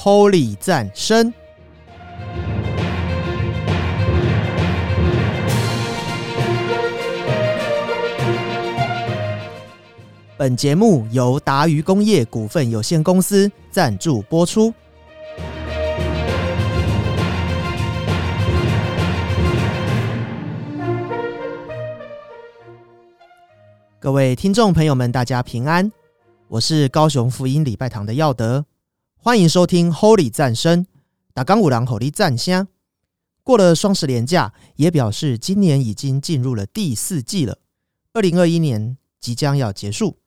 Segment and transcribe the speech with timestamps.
[0.00, 1.34] Holy 战声。
[10.36, 14.72] 本节目由达渝工业股份有限公司赞助播出。
[23.98, 25.90] 各位听众朋友们，大家平安，
[26.46, 28.64] 我是高雄福音礼拜堂的耀德，
[29.20, 30.86] 欢迎收听 Holy 战声，
[31.34, 32.68] 打钢五郎 Holy 战香。
[33.42, 37.58] 过了双十连假，也表示今年已经进入了第四季了，
[38.12, 40.18] 二零二一年即将要结束。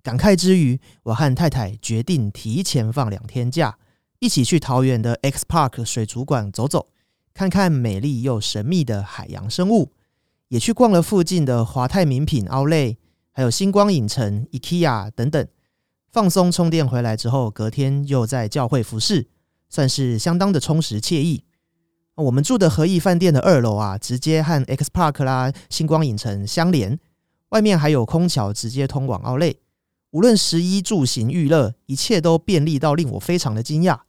[0.00, 3.76] 感慨之余，我和太太决定提前放两天假，
[4.20, 6.86] 一起去桃园的 X Park 水族馆走走，
[7.34, 9.92] 看看美丽又神秘的海洋生物，
[10.48, 12.96] 也去逛了附近的华泰名品 Outlet，
[13.32, 15.46] 还有星光影城、IKEA 等等。
[16.12, 19.28] 放松充电回来之后，隔天又在教会服侍，
[19.68, 21.44] 算是相当的充实惬意。
[22.16, 26.98] 我们住的和义饭店的二楼啊，直接和 X Park 啦、星光影城相连，
[27.50, 29.58] 外面还有空桥直接通往 Outlet。
[30.10, 34.00] 无论食衣住行娱乐，一切都便利到令我非常的惊讶。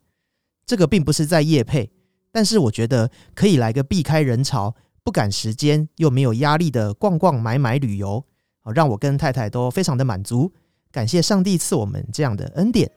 [0.66, 1.91] 这个并不是在夜配，
[2.31, 8.25] 但是我觉得可以来个避开人潮、不赶时间又没有压力的逛逛买买旅游，
[8.73, 10.52] 让我跟太太都非常的满足。
[10.92, 12.92] 感谢上帝赐我们这样的恩典。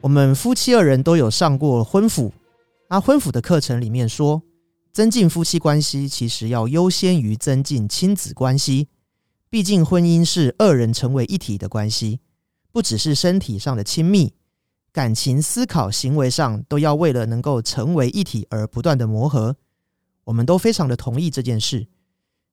[0.00, 2.32] 我们夫妻二人都有上过婚辅，
[2.88, 4.40] 那婚辅的课程里面说，
[4.92, 8.86] 增进夫妻关系其实要优先于增进亲子关系。
[9.50, 12.20] 毕竟婚姻是二人成为一体的关系，
[12.70, 14.32] 不只是身体上的亲密，
[14.96, 19.54] 感情、思考、行为上都要为了能够成为一体而不断的磨合。
[20.24, 21.86] 我们都非常的同意这件事。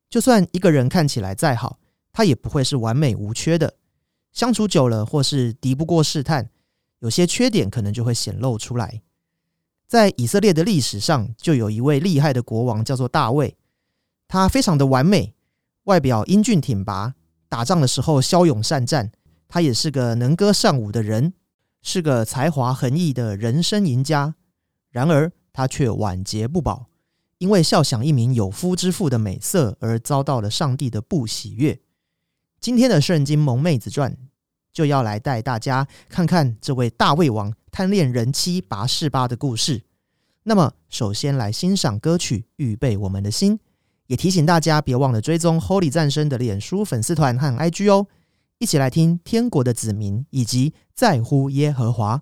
[0.09, 1.79] 就算一个人看起来再好，
[2.11, 3.75] 他也不会是完美无缺的。
[4.33, 6.49] 相处久了，或是敌不过试探。
[6.99, 9.01] 有些缺点可能就会显露出来。
[9.87, 13.55] 在以色列的历史上，就有一位厉害的国王，叫做大卫。
[14.27, 15.33] 他非常的完美，
[15.85, 17.15] 外表英俊挺拔，
[17.47, 19.13] 打仗的时候骁勇善战。
[19.47, 21.33] 他也是个能歌善舞的人，
[21.83, 24.33] 是个才华横溢的人生赢家。
[24.89, 26.87] 然而，他却晚节不保，
[27.37, 31.79] 因为笑想一名有夫之妇的美色而遭到了上帝的不喜悦。
[32.59, 34.17] 今天的圣经萌妹子传。
[34.73, 39.83] 就要来带大家看看这位大胃王贪恋人妻拔示巴的故事。
[40.41, 43.59] 那么，首先来欣赏歌曲，预备我们的心。
[44.07, 48.07] 也提醒大家，别忘了追踪 Holy 战声的脸书粉丝团和 IG 哦。
[48.63, 52.21] 一起来听天国的子民以及在乎耶和华。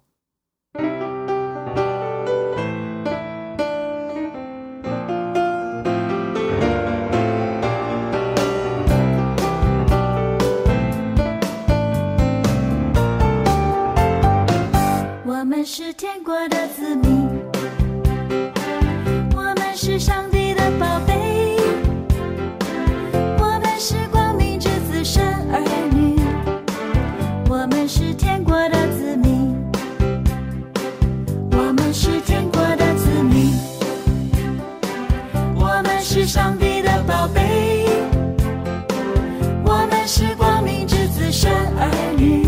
[41.81, 42.45] 儿女，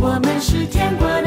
[0.00, 1.25] 我们是天国。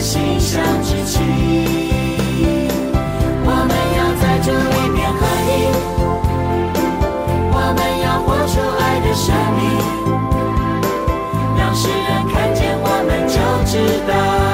[0.00, 1.20] 心相之情，
[3.44, 5.52] 我们要在这里面合影，
[7.52, 9.60] 我们要活出爱的生命，
[11.58, 13.36] 让世人看见，我们就
[13.70, 13.72] 知
[14.08, 14.49] 道。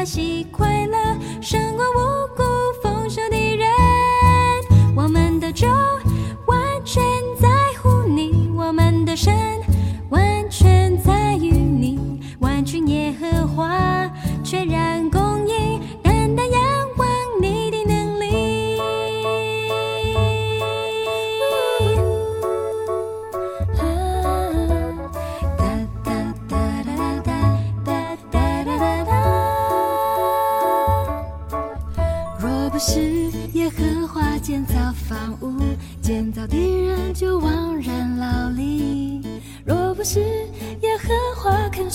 [0.00, 0.96] 欢喜快乐
[1.42, 2.59] 胜过无辜。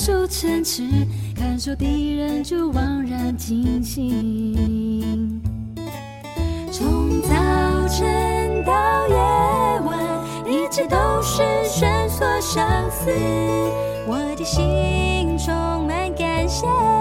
[0.05, 0.83] 数城池
[1.35, 5.41] 看守敌人就枉然惊醒。
[6.71, 7.29] 从早
[7.87, 9.15] 晨到夜
[9.83, 9.97] 晚
[10.45, 13.09] 一直都是绳索相思
[14.05, 16.94] 我的心充满感谢。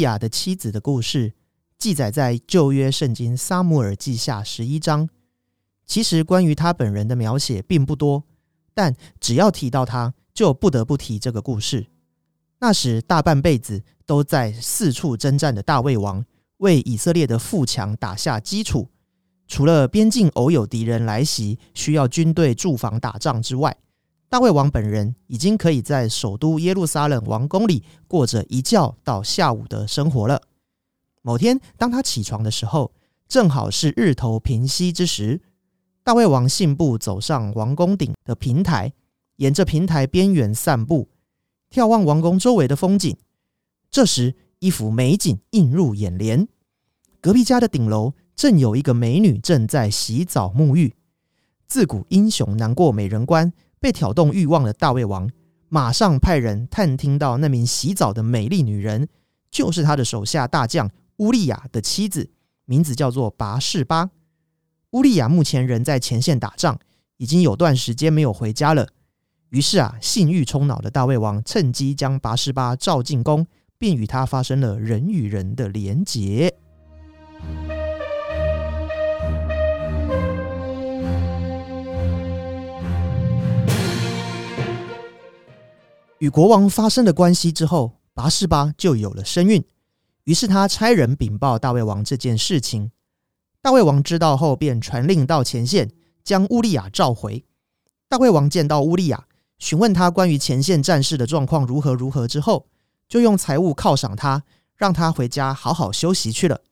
[0.00, 1.32] 亚的妻子的故事
[1.78, 5.08] 记载在旧约圣经撒母耳记下十一章。
[5.86, 8.24] 其实关于他本人的描写并不多，
[8.74, 11.86] 但只要提到他，就不得不提这个故事。
[12.58, 16.24] 那时大半辈子都在四处征战的大卫王，
[16.56, 18.88] 为以色列的富强打下基础。
[19.46, 23.76] 除了边境偶有敌人来袭，需要军队驻防打仗之外，
[24.28, 30.42] 大卫王本人已经可以在首都耶路撒冷王宫里过着一觉到下午的生活了。
[31.22, 32.92] 某天，当他起床的时候，
[33.28, 35.40] 正好是日头平西之时。
[36.02, 38.92] 大卫王信步走上王宫顶的平台，
[39.36, 41.08] 沿着平台边缘散步，
[41.70, 43.16] 眺望王宫周围的风景。
[43.90, 46.48] 这时，一幅美景映入眼帘：
[47.20, 50.94] 隔壁家的顶楼正有一个美女正在洗澡沐浴。
[51.66, 55.30] 自古英雄难过美人关，被挑动欲望的大卫王
[55.68, 59.08] 马上派人探听到那名洗澡的美丽女人，
[59.50, 62.30] 就是他的手下大将乌利亚的妻子，
[62.64, 64.10] 名字叫做拔士巴。
[64.92, 66.78] 乌利亚目前人在前线打仗，
[67.16, 68.88] 已经有段时间没有回家了。
[69.50, 76.54] 于是啊，性欲冲脑的大卫王趁机将拔士巴召进宫，并与他发生了人与人的连结。
[86.18, 89.62] 与国王发生了关系之后，拔士巴就有了身孕。
[90.24, 92.90] 于是他差人禀报大卫王这件事情。
[93.60, 95.90] 大卫王知道后，便传令到前线，
[96.24, 97.44] 将乌利亚召回。
[98.08, 99.26] 大卫王见到乌利亚，
[99.58, 102.66] 询问他关于前线战事的状况如何如何之后，
[103.08, 104.42] 就用财物犒赏他，
[104.74, 106.62] 让他回家好好休息去了。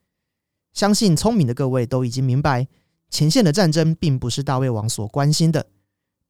[0.72, 2.66] 相信聪明的各位都已经明白，
[3.10, 5.66] 前线的战争并不是大卫王所关心的，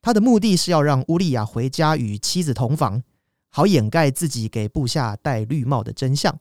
[0.04, 3.02] 他的目的是要让乌利亚回家与妻子同房，
[3.48, 6.38] 好掩盖自己给部下戴绿帽的真相。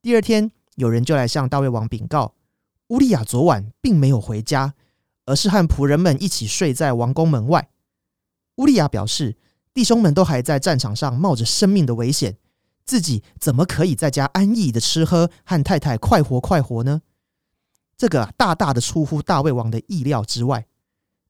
[0.00, 2.36] 第二天，有人就来向大卫王禀告。
[2.90, 4.74] 乌利亚昨晚并没有回家，
[5.26, 7.68] 而是和仆人们一起睡在王宫门外。
[8.58, 9.36] 乌利亚表示，
[9.74, 12.36] 弟兄们都还在战场上冒着生命的危险，
[12.84, 17.02] 自己怎么可以在家安逸的吃喝，和太太快活快活呢？
[17.96, 20.68] 这个大大的出乎大卫王的意料之外，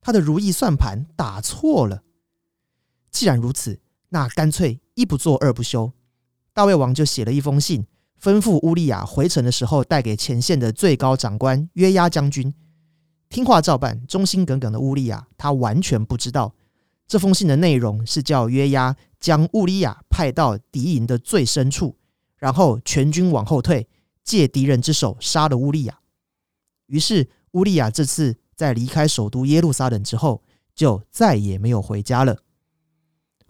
[0.00, 2.02] 他的如意算盘打错了。
[3.10, 5.92] 既然如此，那干脆一不做二不休，
[6.52, 7.86] 大卫王就写了一封信。
[8.20, 12.52] 吩咐乌利亚回城的时候，带给前线的最高长官约押将军
[13.28, 14.04] 听话照办。
[14.08, 16.52] 忠心耿耿的乌利亚，他完全不知道
[17.06, 21.96] 这封信的内容是叫约押将乌利亚派到敌营的最深处，
[22.38, 23.88] 然后全军往后退，
[24.24, 26.00] 借敌人之手杀了乌利亚。
[26.86, 30.42] 于是乌利亚这次在离开首都耶路撒冷之后，
[30.74, 32.38] 就再也没有回家了。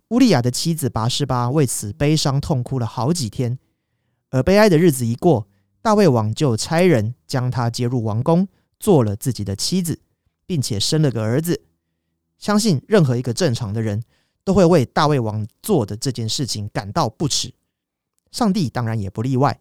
[0.09, 3.59] 乌利亚的妻子拔示巴为此悲伤痛哭了好几天。
[4.29, 5.49] 而悲哀的日子一过，
[5.81, 8.47] 大卫王就差人将她接入王宫，
[8.79, 9.99] 做了自己的妻子，
[10.45, 11.62] 并且生了个儿子。
[12.37, 14.03] 相信任何一个正常的人
[14.45, 17.55] 都会为大卫王做的这件事情感到不耻，
[18.31, 19.59] 上帝当然也不例外。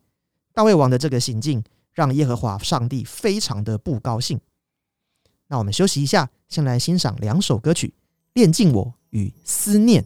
[0.51, 1.63] 大卫王的这个行径
[1.94, 4.38] 让耶和华上帝非常的不高兴。
[5.48, 7.88] 那我们休息一下，先来欣赏两首歌曲：
[8.34, 10.04] 《恋尽我》与《思念》。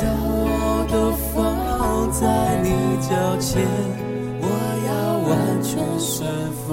[0.00, 2.24] 将我都放在
[2.62, 2.68] 你
[3.02, 3.60] 脚前，
[4.40, 4.44] 我
[4.88, 4.90] 要
[5.28, 5.30] 完
[5.62, 6.64] 全顺服。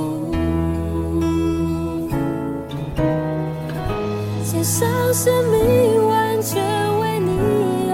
[4.46, 6.63] 献上生命，完全
[7.01, 7.31] 为你
[7.89, 7.93] 用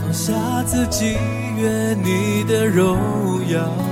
[0.00, 1.16] 放下自己，
[1.58, 2.96] 愿你的荣
[3.48, 3.83] 耀。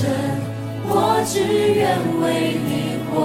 [0.00, 0.08] 生，
[0.88, 1.34] 我只
[1.74, 1.84] 愿
[2.22, 2.24] 为
[2.64, 2.72] 你
[3.12, 3.20] 活；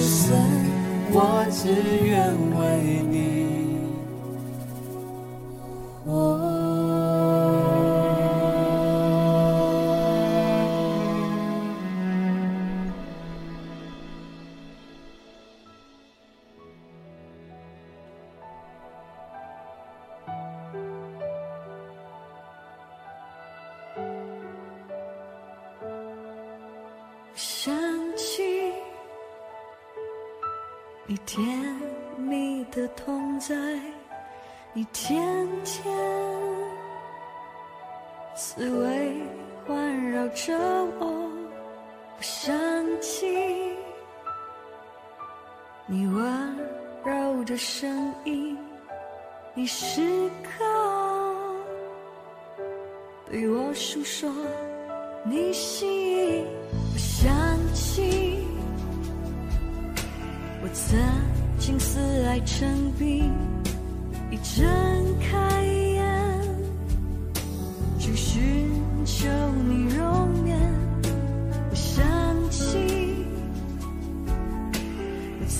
[0.00, 0.34] 死，
[1.12, 1.16] 我
[1.48, 1.62] 只
[2.04, 2.53] 愿。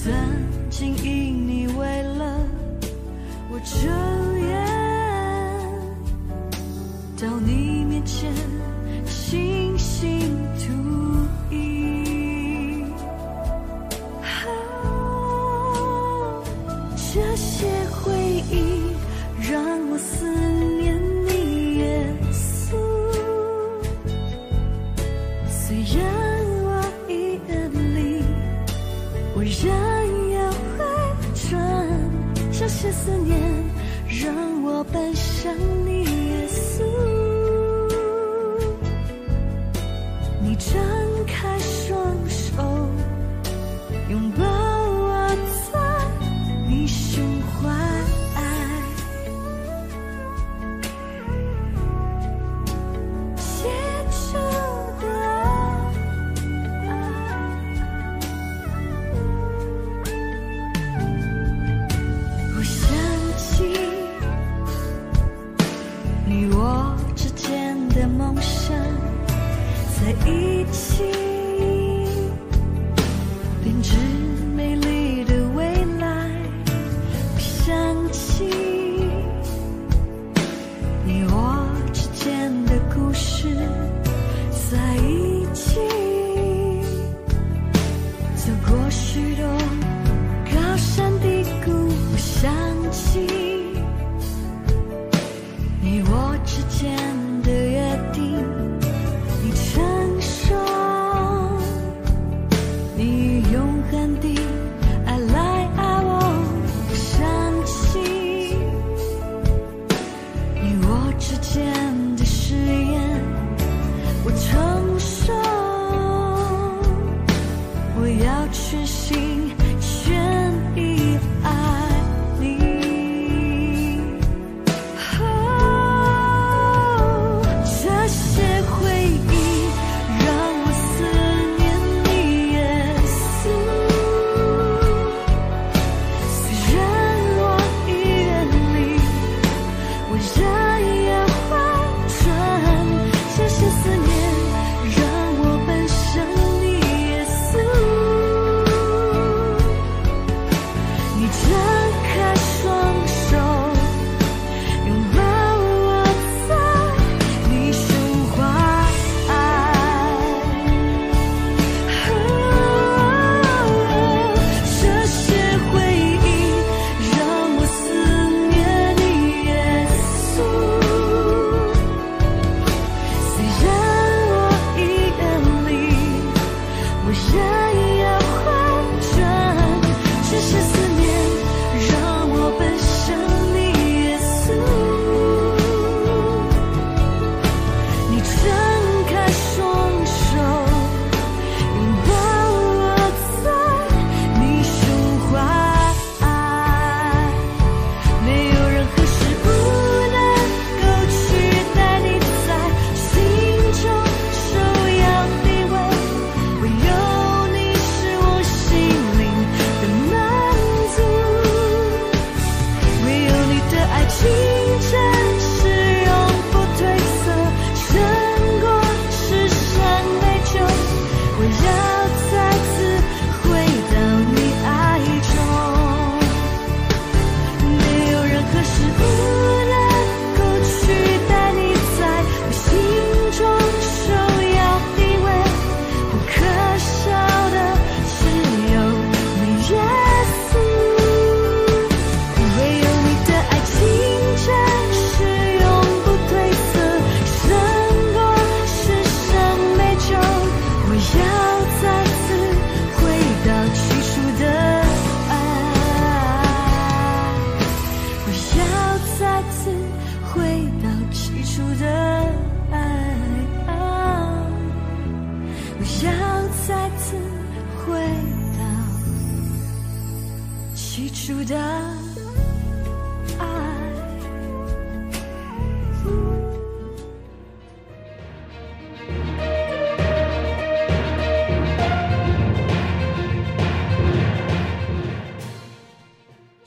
[0.05, 0.13] 曾
[0.69, 2.39] 经因你为了
[3.51, 3.89] 我彻
[4.39, 4.55] 夜
[7.19, 8.31] 到你面前，
[9.07, 11.04] 星星吐。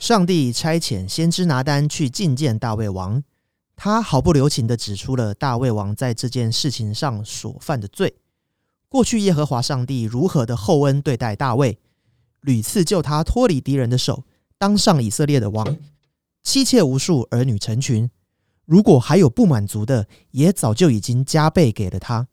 [0.08, 3.22] 上帝差遣先知拿单去觐见大卫王，
[3.76, 8.16] 他毫不留情地指出了大卫王在这件事情上所犯的罪。
[8.88, 11.78] 过去耶和华上帝如何的厚恩对待大卫，
[12.40, 14.24] 屡次救他脱离敌人的手，
[14.56, 15.76] 当上以色列的王，
[16.42, 18.08] 妻妾无数，儿女成群。
[18.64, 22.28] 如果还有不满足的，也早就已经加倍给了他。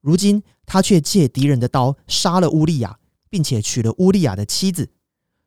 [0.00, 4.88] 如今他却借敌人的刀杀了乌利亚，并且娶了乌利亚的妻子。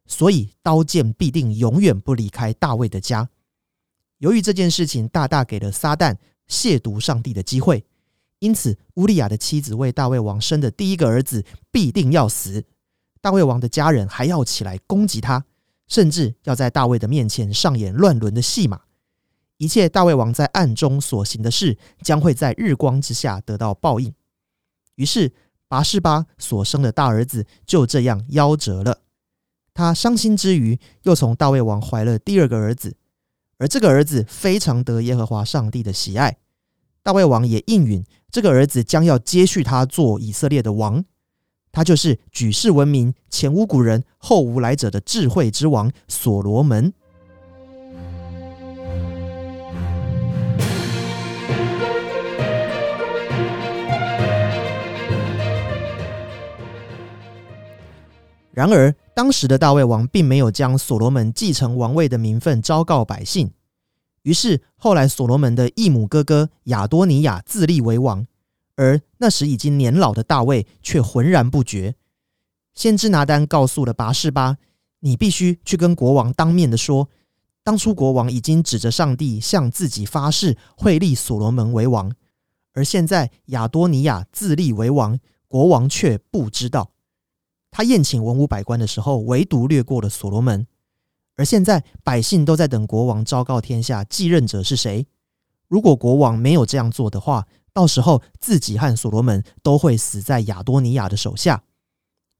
[0.08, 3.30] 所以刀剑必定永远不离开大卫的家。
[4.18, 6.16] 由于这件事情大大给了撒旦
[6.50, 7.86] 亵渎上帝的机会，
[8.40, 12.64] 因此乌利亚的妻子为大卫王生的第一个儿子必定要死。
[13.22, 15.44] 大卫王的家人还要起来攻击他，
[15.88, 18.82] 甚至要在大卫的面前上演乱伦的戏码。
[19.58, 24.14] 一切大卫王在暗中所行的事，将会在日光之下得到报应。
[24.96, 25.34] 于是
[25.68, 29.02] 拔示巴所生的大儿子就这样夭折了。
[29.78, 32.96] 他伤心之余，又从大卫王怀了第二个儿子，
[33.60, 36.38] 而这个儿子非常得耶和华上帝的喜爱。
[37.04, 41.06] 大卫王也应允这个儿子将要接续他做以色列的王，
[41.72, 46.92] 他就是举世闻名、前无古人后无来者的智慧之王所罗门。
[58.52, 63.52] 然而，当时的大卫王并没有将所罗门继承王位的名分昭告百姓。
[64.22, 68.28] 于是，后来所罗门的异母哥哥亚多尼亚自立为王，
[68.76, 71.96] 而那时已经年老的大卫却浑然不觉。
[72.76, 74.58] 先知拿单告诉了拔示巴
[75.02, 77.10] ：“你必须去跟国王当面的说，
[77.64, 82.14] 当初国王已经指着上帝向自己发誓，会立所罗门为王，
[82.74, 86.92] 而现在亚多尼亚自立为王，国王却不知道。”
[87.72, 90.66] 他宴请文武百官的时候，唯独略过了所罗门。
[91.36, 95.06] 而现在百姓都在等国王昭告天下继任者是谁。
[95.68, 101.64] 如果国王没有这样做的话，到时候自己和所罗门都会死在亚多尼亚的手下。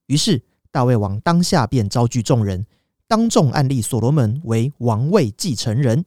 [0.08, 2.66] 于是大卫王当下便召聚众人，
[3.08, 6.06] 当众案立所罗门为王位继承人。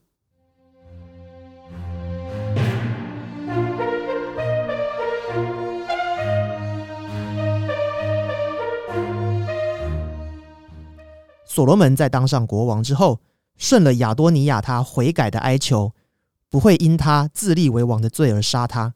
[11.60, 13.20] 所罗门在当上国王之后，
[13.58, 15.92] 顺了亚多尼亚他悔改的哀求，
[16.48, 18.94] 不会因他自立为王的罪而杀他。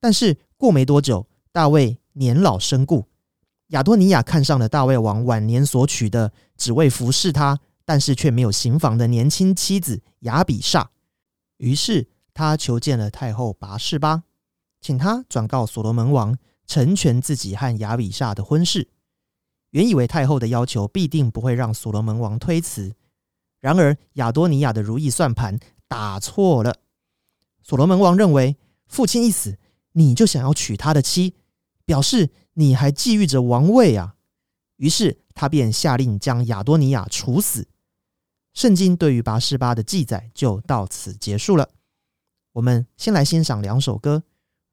[0.00, 3.06] 但是过没多久，大卫年老身故，
[3.68, 10.86] 亚多尼亚看上了大卫王晚年所娶的，只为服侍他，但是却没有行房的年轻妻子亚比煞。
[11.58, 14.24] 于是他求见了太后拔示巴，
[14.80, 16.36] 请他转告所罗门王，
[16.66, 18.88] 成全自己和亚比煞的婚事。
[19.72, 22.94] 原以为太后的要求必定不会让所罗门王推辞，
[23.60, 25.58] 然而亚多尼亚的如意算盘
[25.88, 26.76] 打错了。
[27.62, 28.56] 所罗门王认为
[28.86, 29.58] 父亲一死，
[29.92, 31.34] 你就想要娶他的妻，
[31.84, 34.16] 表示你还觊觎着王位啊。
[34.76, 37.68] 于是他便下令将亚多尼亚处死。
[38.52, 41.70] 圣经对于拔示巴的记载就到此结束了。
[42.52, 44.18] 我们先来欣赏两首歌：《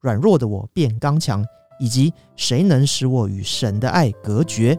[0.01, 1.41] 软弱的我变刚强》。
[1.79, 4.77] 以及谁能使我与神的爱隔绝？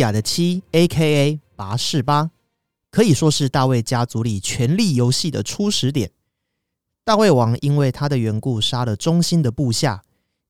[0.00, 1.40] 亚的妻 （A.K.A.
[1.56, 2.30] 拔士巴）
[2.90, 6.10] 可以说是大卫家族里权力游戏的初始点。
[7.04, 10.02] 大卫王因为他的缘故杀了忠心的部下，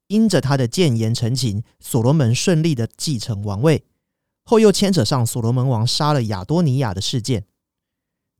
[0.08, 3.84] 因着他的谏言陈情，所罗门顺利的继承王位。
[4.44, 7.44] 后又牵扯上所罗门王杀了亚多尼亚的事件。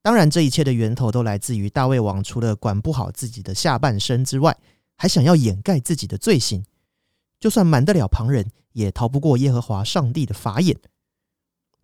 [0.03, 4.57] 当然，这一切的源头都来自于大卫王除了管不好自己的下半身之外，
[4.97, 6.65] 还想要掩盖自己的罪行。
[7.39, 10.77] 就算瞒得了旁人，也逃不过耶和华上帝的法眼。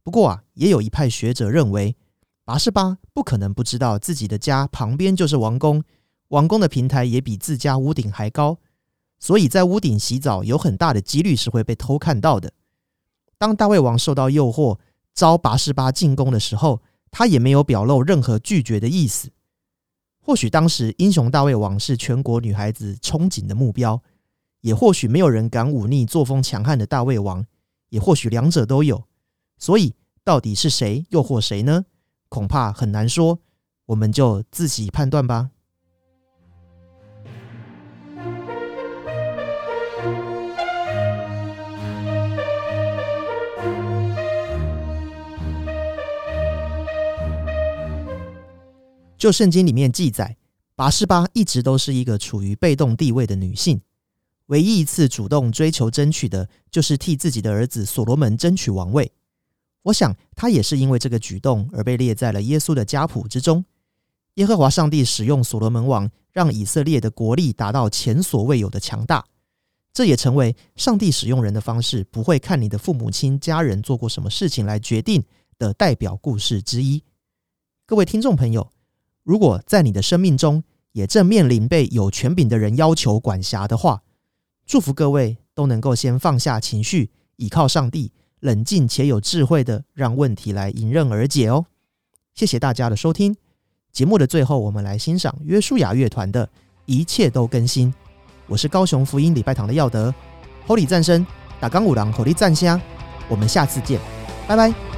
[0.06, 1.96] 不过啊，也有一派学者认为，
[2.44, 5.82] 拔示巴不可能不知道自己的家旁边就是王宫，
[6.28, 8.56] 王宫的平台也比自家屋顶还高，
[9.18, 12.52] 所以在屋顶洗澡有很大的几率是会被偷看到的。
[13.36, 14.78] 当大卫王受到诱惑
[15.12, 16.80] 招拔示巴进宫的时候，
[17.10, 19.32] 他也没有表露任何拒绝的意思。
[20.20, 24.00] 或许当时英雄大卫王是全国女孩子憧憬的目标，
[24.60, 27.44] 也或许没有人敢忤逆作风强悍的大卫王，
[27.88, 29.02] 也或许两者都有。
[29.58, 31.86] 所以，到底是谁诱惑谁呢？
[32.28, 33.40] 恐怕很难说，
[33.86, 35.50] 我们就自己判断吧。
[49.16, 50.36] 就圣经里面记载，
[50.74, 53.80] 拔示巴一直都是一个处于被动地位的女性，
[54.46, 59.10] 唯一一次主动追求争取的，就是替自己的儿子所罗门争取王位。
[59.86, 63.64] 我想，他也是因为这个举动而被列在了耶稣的家谱之中。
[64.34, 69.24] 耶和华上帝使用所罗门王，让以色列的国力达到前所未有的强大，
[69.92, 75.22] 这也成为上帝使用人的方式不会看你的父母亲家人做过什么事情来决定
[75.56, 77.04] 的代表故事之一。
[77.86, 78.72] 各位听众朋友。
[79.22, 80.62] 如果在你的生命中
[80.92, 84.02] 也正面临被有权柄的人要求管辖的话，
[84.66, 88.12] 祝福各位都能够先放下情绪，倚靠上帝，
[88.46, 91.66] 冷静且有智慧的让问题来迎刃而解哦。
[92.32, 93.36] 谢谢大家的收听。
[93.90, 96.46] 节目的最后，我们来欣赏约书亚乐团的
[96.84, 97.92] 《一切都更新》。
[98.46, 100.14] 我是高雄福音礼拜堂的耀德
[100.68, 101.26] ，Holy 战声
[101.58, 102.80] 打钢五郎火力战虾，
[103.28, 103.98] 我们下次见，
[104.46, 104.95] 拜拜。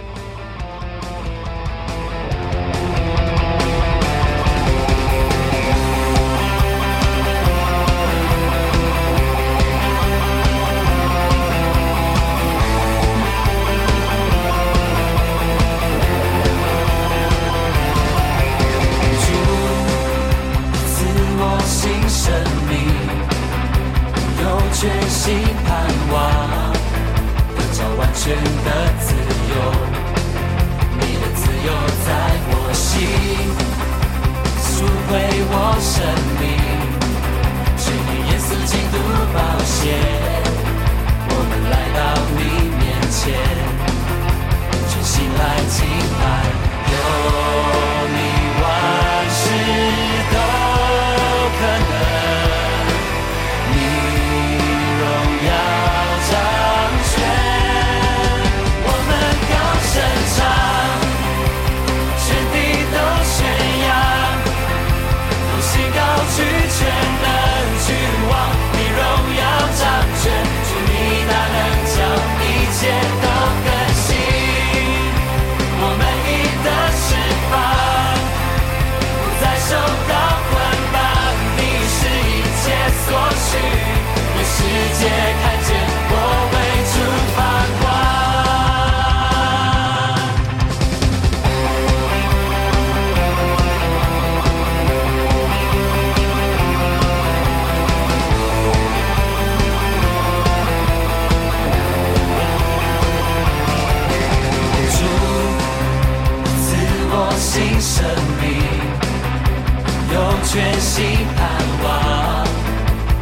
[110.50, 111.04] 全新
[111.36, 111.46] 盼
[111.84, 112.42] 望，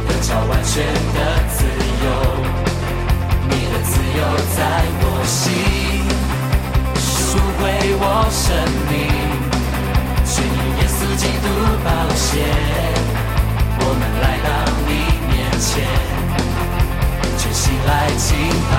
[0.07, 1.19] 得着完全的
[1.49, 1.65] 自
[2.05, 2.05] 由。
[3.49, 4.19] 你的自由
[4.55, 4.59] 在
[5.01, 5.45] 我心，
[6.95, 7.61] 赎回
[7.99, 8.47] 我生
[8.87, 8.95] 命，
[10.23, 11.45] 全因耶稣基督
[11.83, 12.25] 宝血。
[13.81, 14.47] 我们来到
[14.87, 14.89] 你
[15.27, 15.83] 面前，
[17.37, 18.25] 全心来敬
[18.71, 18.73] 拜。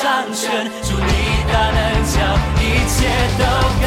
[0.00, 3.77] 上全，祝你大能将一切都。